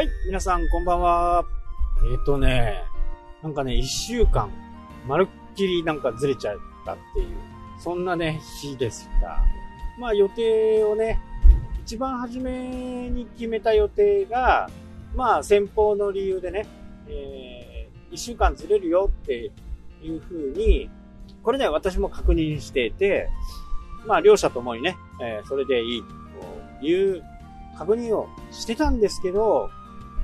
[0.00, 1.44] はい、皆さんこんばんは。
[2.10, 2.84] えっ、ー、とね、
[3.42, 4.50] なんかね、一週間、
[5.06, 7.36] まるっきりなんかずれちゃったっていう、
[7.78, 9.44] そんなね、日でした。
[9.98, 11.20] まあ予定をね、
[11.82, 14.70] 一番初めに決めた予定が、
[15.14, 16.66] まあ先方の理由でね、
[17.06, 19.50] えー、一週間ずれるよって
[20.02, 20.88] いう風に、
[21.42, 23.28] これね、私も確認していて、
[24.06, 26.02] まあ両者ともにね、えー、それでいい
[26.80, 27.22] という
[27.76, 29.68] 確認をしてたんですけど、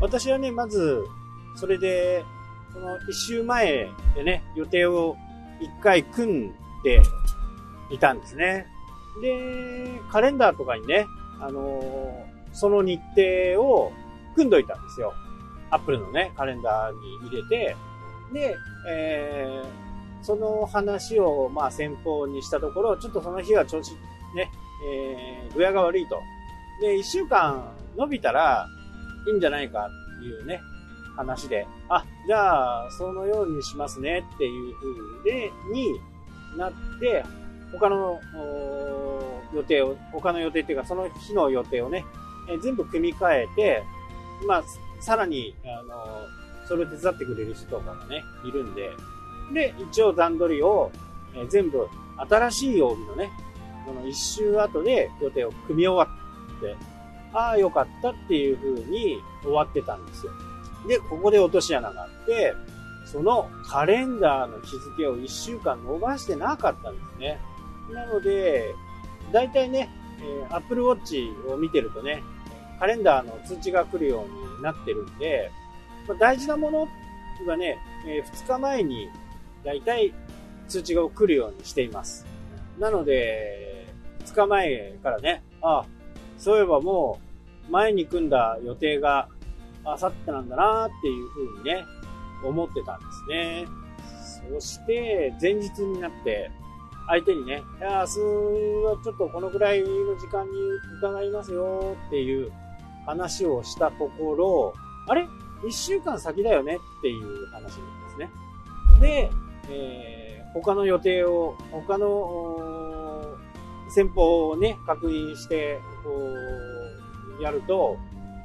[0.00, 1.04] 私はね、まず、
[1.56, 2.24] それで、
[2.72, 5.16] その一週前でね、予定を
[5.60, 6.52] 一回組ん
[6.82, 7.00] で
[7.90, 8.66] いたんですね。
[9.22, 11.06] で、カレンダーとかにね、
[11.40, 13.92] あのー、その日程を
[14.34, 15.14] 組んどいたんですよ。
[15.70, 17.76] アップルのね、カレンダーに入れて、
[18.32, 18.56] で、
[18.88, 23.92] えー、その話を、まあ、先方にしたところ、ちょっとその日は調子、
[24.34, 24.50] ね、
[24.88, 26.20] えー、具合が悪いと。
[26.80, 28.66] で、一週間伸びたら
[29.26, 30.60] いいんじゃないかっていうね、
[31.16, 34.74] 話で、あ、じゃあ、そのようにしますねっていう
[35.22, 36.00] 風で、に
[36.56, 37.24] なって、
[37.72, 38.20] 他の
[39.54, 42.04] 予定を、他の予定っていうか、その日の予定をね、
[42.48, 43.82] え全部組み替えて、
[44.46, 44.64] まあ、
[45.00, 48.90] さらに、あの、それを手伝ってくれる人とかがね、いるんで、
[49.52, 50.90] で、一応段取りを、
[51.34, 53.30] え全部新しい曜日のね、
[53.84, 56.16] この一周後で予定を組み終わ
[56.56, 56.76] って、
[57.34, 60.32] ああ、よかったっていう風に終わってたんですよ。
[60.88, 62.54] で、ここで落とし穴があって、
[63.06, 67.38] そのカレンダーの日付を1週間伸ばしてなかったんですね。
[67.92, 68.74] なので、
[69.32, 72.22] 大体ね、えー、Apple Watch を見てるとね、
[72.78, 75.50] カレンダーの通知が来るようになってるんで、
[76.08, 76.88] ま、大事なもの
[77.46, 79.08] がね、え、2日前に
[79.64, 80.12] 大体
[80.68, 82.26] 通知が来るようにしています。
[82.78, 83.86] なので、
[84.24, 85.86] 2日前からね、ああ、
[86.38, 87.23] そういえばもう
[87.70, 89.28] 前に組んだ予定が
[89.84, 91.84] あさってなんだなっていうふうにね、
[92.44, 93.66] 思ってたんですね。
[94.50, 96.50] そして、前日になって、
[97.06, 98.20] 相手にね、いや、明日
[98.86, 99.86] はちょっとこのぐらいの
[100.16, 100.52] 時間に
[100.98, 102.50] 伺いますよっていう
[103.06, 104.74] 話をしたところ、
[105.08, 105.28] あれ？
[105.66, 107.76] 一週間先だよねっていう話なんで
[108.10, 108.30] すね。
[109.00, 109.30] で、
[109.70, 113.36] えー、他の予定を、他の
[113.88, 116.73] 先方をね、確認して、こう、
[117.40, 117.98] やると、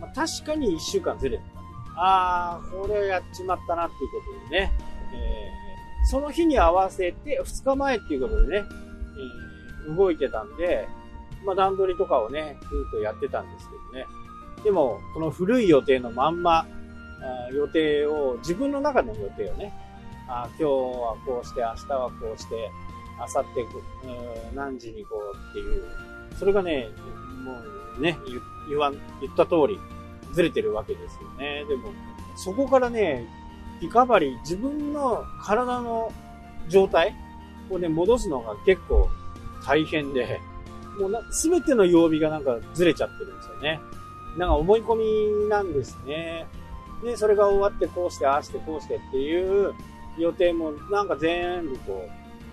[0.00, 1.60] まあ、確かに一週間ずれてた。
[2.02, 4.72] ああ、これやっちまったなっていうことでね、
[5.12, 8.64] えー、その日に合わせて、2日前っていうことでね、
[9.86, 10.88] えー、動いてたんで、
[11.44, 14.06] まあ段取りとかをね、ずっとやってたんですけどね。
[14.64, 16.66] でも、この古い予定のまんま、
[17.52, 19.72] 予定を、自分の中の予定をね、
[20.28, 22.70] あ今日はこうして、明日はこうして、
[23.18, 23.44] 明後
[24.50, 25.84] 日何時にこうっていう、
[26.38, 26.88] それがね、
[27.40, 27.60] も
[27.98, 28.18] うね、
[28.68, 29.78] 言わん、言った通り、
[30.32, 31.64] ずれてるわけですよね。
[31.68, 31.90] でも、
[32.36, 33.26] そこからね、
[33.80, 36.12] リカバリー、自分の体の
[36.68, 37.14] 状態
[37.70, 39.08] をね、戻すのが結構
[39.66, 40.40] 大変で、
[40.98, 43.80] もうな、すべての曜日がなんかずれちゃってるんですよね。
[44.36, 46.46] なんか思い込みなんですね。
[47.02, 49.74] で、それが終わってこうして、ああして、こうしてっていう
[50.18, 52.08] 予定もなんか全部こ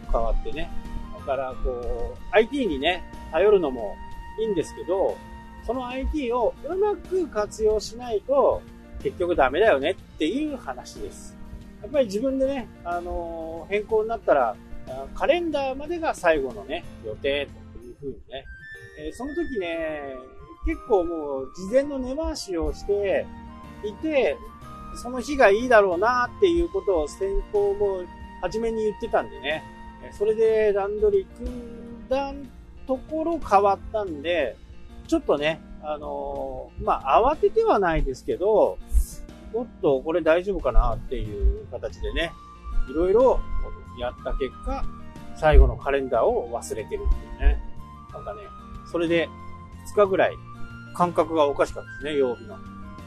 [0.07, 0.71] う変わってね。
[1.19, 3.95] だからこう、IT にね、頼るのも
[4.39, 5.17] いいんですけど、
[5.65, 8.61] その IT をうまく活用しないと
[9.03, 11.35] 結局ダメだよねっていう話です。
[11.81, 14.55] やっぱり自分でね、あのー、変更になったら、
[15.13, 18.45] カレンダーまでが最後のね、予定というふうにね、
[18.99, 20.15] えー、その時ね、
[20.65, 23.25] 結構もう事前の根回しをして
[23.83, 24.37] いて、
[25.01, 28.03] その日がいいだろうなっていうことを先方も
[28.41, 29.63] 初めに言ってたんでね、
[30.17, 32.43] それで段取り組んだん
[32.87, 34.55] ところ変わったんで、
[35.07, 38.77] ちょっとね、あのー、まあ、慌ててはないですけど、
[39.53, 42.31] おっと、これ大丈夫かなっていう形でね、
[42.89, 43.39] いろいろ
[43.99, 44.83] やった結果、
[45.35, 47.61] 最後のカレンダーを忘れてるっていうね。
[48.13, 48.41] なんかね、
[48.91, 49.29] それで
[49.93, 50.35] 2日ぐらい
[50.95, 52.57] 感覚がおかしかったですね、曜日の。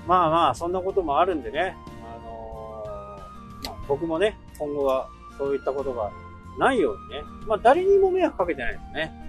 [0.06, 6.10] まあまあ、そんなこともあるんでね、あのー、まあ、僕もね、今後はそういったことが
[6.58, 9.19] ないようにね、まあ誰にも迷惑かけてないですね。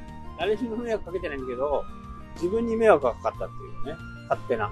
[0.42, 1.86] 誰にも迷惑かけてないんだけど、
[2.34, 3.50] 自分に迷惑がかかったっ
[3.84, 4.72] ていうね、勝手な。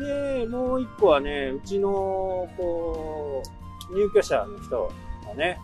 [0.00, 3.42] で、もう一個はね、うちの、こ
[3.90, 4.90] う、入居者の人
[5.26, 5.58] がね、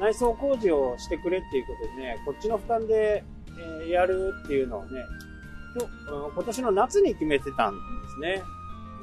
[0.00, 3.22] 内装工事をしてくれっていうことでね、こっちの負担で、
[3.82, 4.88] えー、やるっていうのをね、
[6.34, 7.80] 今年の夏に決めてたんで
[8.14, 8.42] すね。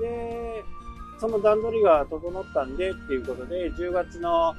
[0.01, 0.63] で、
[1.19, 4.55] その段取りが整ったんでっていうことで、10月の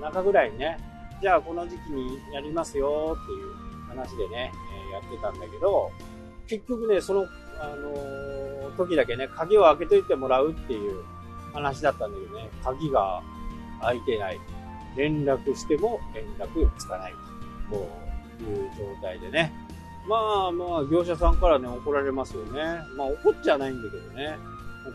[0.00, 0.78] 中ぐらいね、
[1.20, 4.52] じゃあこの時期にやりますよっていう話でね、
[4.90, 5.90] え、やってたんだけど、
[6.46, 7.26] 結局ね、その、
[7.60, 11.02] あの、時だけね、鍵を開けといてもらうっていう
[11.52, 13.22] 話だったんだけどね、鍵が
[13.80, 14.40] 開いてない。
[14.96, 17.14] 連絡しても連絡つかない。
[17.70, 17.88] こ
[18.40, 19.52] ういう状態でね。
[20.08, 22.80] まあまあ、業者さんからね、怒られますよね。
[22.96, 24.36] まあ怒っちゃないんだけどね。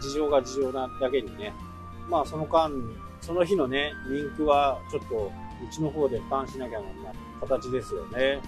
[0.02, 1.54] 事情が事情なだけにね。
[2.10, 2.72] まあその間、
[3.22, 5.32] その日のね、リンクはちょっと
[5.64, 8.42] うちの方で負担しなきゃならない形ですよね。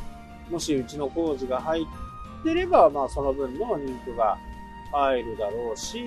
[0.49, 4.38] もしうちの工事が入ってれば、まあその分のリンクが
[4.91, 5.99] 入るだろうし、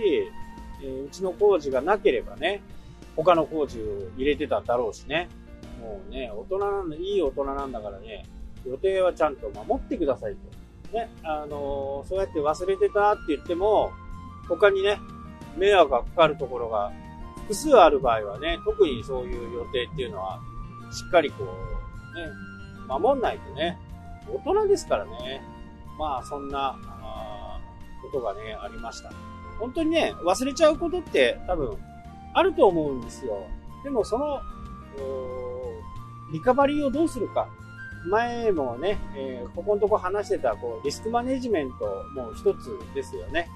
[0.83, 2.63] えー、うちの工事がなければね、
[3.17, 3.83] 他の工事を
[4.17, 5.29] 入れてただろうしね。
[5.81, 8.25] もうね、大人なんだ、いい大人なんだからね、
[8.67, 10.97] 予定はちゃんと守ってくださいと。
[10.97, 13.91] ね、あのー、そうやって忘れてたって言っても、
[14.49, 14.99] 他にね、
[15.57, 16.93] 迷惑がかかるところが
[17.51, 20.41] 複数ある場合はね、特にそういう予定っていうのは、
[20.93, 21.47] しっかりこう、
[22.19, 22.29] ね、
[22.89, 23.79] 守んないとね、
[24.35, 25.43] 大人ですからね。
[25.99, 26.77] まあ、そんな、
[28.03, 29.13] ことがね、ありました。
[29.59, 31.77] 本当にね、忘れちゃうことって多分、
[32.33, 33.47] あると思うんですよ。
[33.85, 34.41] でもその、
[36.33, 37.49] リカバリーをどうするか。
[38.09, 41.85] 前もね、えー、ここのとこ話してた、こう、リスクマネジメント
[42.15, 43.49] も一つですよね。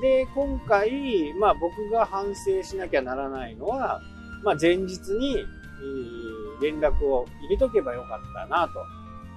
[0.00, 4.00] で、今回、まあ僕が反省しなきゃならないのは、
[4.44, 5.44] まあ前日に、
[6.60, 8.80] 連絡を入れとけばよかったなと。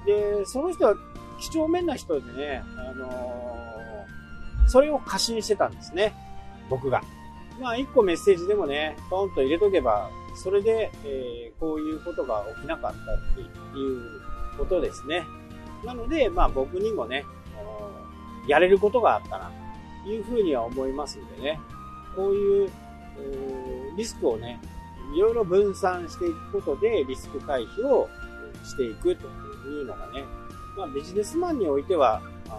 [0.06, 0.96] で、その人は
[1.40, 6.14] 几帳面な人でね、あのー、それを過信してたんですね。
[6.70, 7.02] 僕が。
[7.60, 14.22] まあ一個メッセージでもね、ポンと入れとけば、それで、えー、こういうことが起きなかったっていう
[14.58, 15.24] ことですね。
[15.84, 17.26] なので、まあ僕にもね、
[18.48, 19.52] やれることがあったな、
[20.04, 21.60] というふうには思いますんでね、
[22.16, 22.70] こういう、
[23.98, 24.60] リスクをね、
[25.16, 28.10] いろいろ分散していくことでリスク回避を
[28.64, 29.28] していくと
[29.68, 30.24] いうのがね、
[30.78, 32.58] まあビジネスマンにおいては、や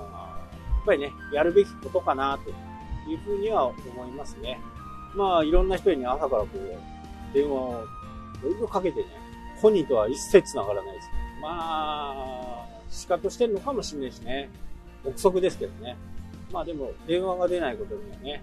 [0.83, 2.50] っぱりね、やるべきことかなと
[3.11, 3.75] いうふうには思
[4.06, 4.61] いますね。
[5.15, 7.85] まあいろんな人に朝からこう、電話を
[8.41, 9.06] いろいろかけてね、
[9.61, 11.09] 本人とは一切繋がらないです。
[11.41, 14.50] まあ、仕方してるのかもしれないしね。
[15.05, 15.97] 憶測ですけどね。
[16.53, 18.43] まあでも、電話が出ないことにはね。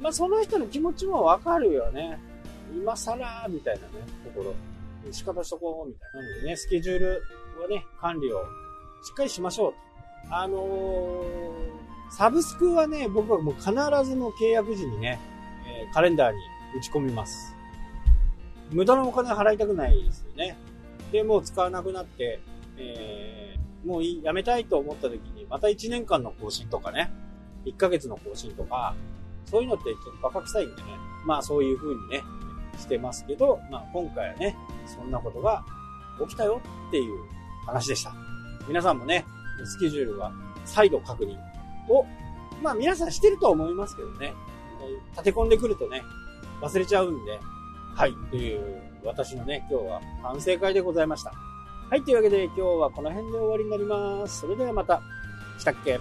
[0.00, 2.18] まあその人の気持ちもわかるよね。
[2.74, 3.88] 今更みたいなね、
[4.24, 4.54] ところ。
[5.12, 6.28] 仕方しとこうみたいな。
[6.28, 7.22] なのでね、スケジュール
[7.60, 8.38] はね、管理を
[9.02, 9.88] しっかりしましょうと。
[10.30, 15.18] あのー、サブスクはね、僕はもう必ずの契約時にね、
[15.66, 16.38] え、カレンダーに
[16.76, 17.54] 打ち込みます。
[18.70, 20.56] 無駄なお金払いたくないですよね。
[21.12, 22.40] で、もう使わなくなって、
[22.76, 27.10] えー、もう、やめたいと思った時に、また1年間の更新とかね、
[27.64, 28.94] 1ヶ月の更新とか、
[29.46, 30.88] そういうのってちょっとバカ臭いんでね、
[31.24, 32.22] まあそういう風にね、
[32.78, 35.64] してますけど、まあ今回はね、そんなことが
[36.20, 37.18] 起きたよっていう
[37.66, 38.12] 話でした。
[38.66, 39.24] 皆さんもね、
[39.64, 40.32] スケジュールは
[40.64, 41.36] 再度確認
[41.92, 42.06] を、
[42.62, 44.32] まあ皆さんしてると思いますけどね、
[45.12, 46.02] 立て込んでくるとね、
[46.60, 47.38] 忘れちゃうんで、
[47.94, 51.32] はい、という私のね、今日は反省会でございました。
[51.90, 54.40] はい、というわけで今日はこの辺で終わりになります。
[54.40, 55.00] それではまた。
[55.58, 55.98] したっけ？